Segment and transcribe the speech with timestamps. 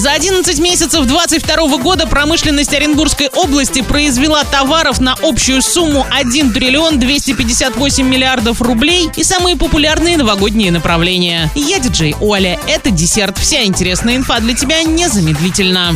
[0.00, 6.98] За 11 месяцев 2022 года промышленность Оренбургской области произвела товаров на общую сумму 1 триллион
[6.98, 11.50] 258 миллиардов рублей и самые популярные новогодние направления.
[11.54, 12.58] Я диджей Оля.
[12.66, 13.36] Это десерт.
[13.36, 15.94] Вся интересная инфа для тебя незамедлительно.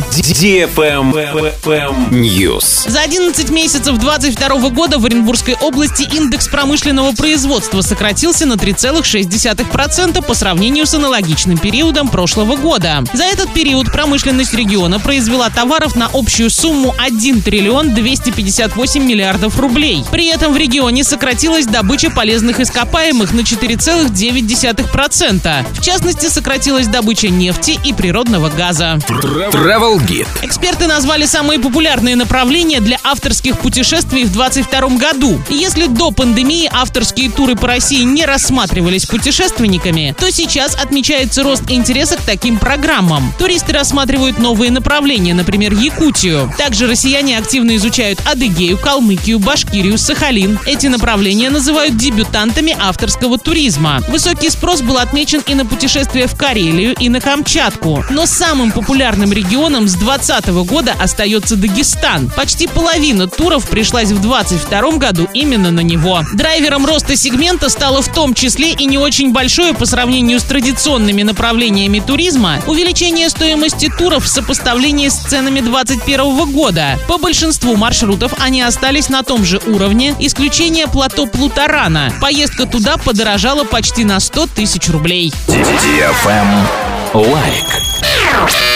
[2.11, 2.87] News.
[2.87, 10.35] За 11 месяцев 2022 года в Оренбургской области индекс промышленного производства сократился на 3,6% по
[10.35, 13.03] сравнению с аналогичным периодом прошлого года.
[13.11, 20.03] За этот период промышленность региона произвела товаров на общую сумму 1 триллион 258 миллиардов рублей.
[20.11, 25.65] При этом в регионе сократилась добыча полезных ископаемых на 4,9%.
[25.71, 28.99] В частности, сократилась добыча нефти и природного газа.
[29.07, 30.27] Travel Guide.
[30.41, 35.39] Эксперты назвали самые популярные направления для авторских путешествий в 2022 году.
[35.49, 42.17] Если до пандемии авторские туры по России не рассматривались путешественниками, то сейчас отмечается рост интереса
[42.17, 43.31] к таким программам.
[43.39, 46.51] Туристы рассматривают новые направления, например, Якутию.
[46.57, 50.57] Также россияне активно изучают Адыгею, Калмыкию, Башкирию, Сахалин.
[50.65, 54.01] Эти направления называют дебютантами авторского туризма.
[54.07, 58.03] Высокий спрос был отмечен и на путешествия в Карелию, и на Камчатку.
[58.09, 62.31] Но самым популярным регионом с 2020 года остается Дагестан.
[62.35, 66.23] Почти половина туров пришлась в 2022 году именно на него.
[66.33, 71.21] Драйвером роста сегмента стало в том числе и не очень большое по сравнению с традиционными
[71.21, 76.99] направлениями туризма увеличение стоимости туров в сопоставлении с ценами 2021 года.
[77.07, 82.13] По большинству маршрутов они остались на том же уровне, исключение плато Путорана.
[82.21, 85.33] Поездка туда подорожала почти на 100 тысяч рублей.
[87.13, 87.94] Лайк.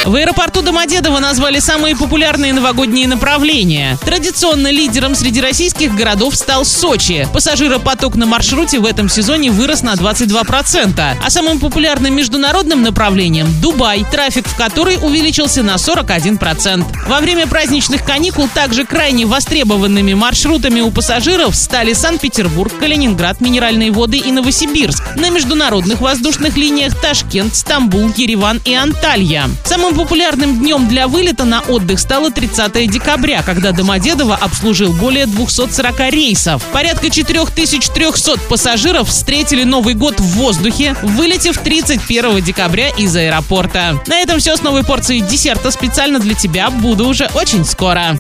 [0.06, 3.98] В аэропорту Домодедово назвали самые популярные новогодние направления.
[4.04, 7.28] Традиционно лидером среди российских городов стал Сочи.
[7.34, 11.18] Пассажиропоток на маршруте в этом сезоне вырос на 22%.
[11.24, 16.86] А самым популярным международным направлением– Дубай, трафик в который увеличился на 41%.
[17.08, 24.18] Во время праздничных каникул также крайне востребованными маршрутами у пассажиров стали Санкт-Петербург, Калининград, Минеральные воды
[24.18, 25.04] и Новосибирск.
[25.18, 29.49] На международных воздушных линиях Ташкент, Стамбул, Ереван и Анталья.
[29.64, 36.00] Самым популярным днем для вылета на отдых стало 30 декабря, когда Домодедово обслужил более 240
[36.12, 36.64] рейсов.
[36.74, 44.02] Порядка 4300 пассажиров встретили Новый год в воздухе, вылетев 31 декабря из аэропорта.
[44.08, 46.70] На этом все с новой порцией десерта специально для тебя.
[46.70, 48.18] Буду уже очень скоро.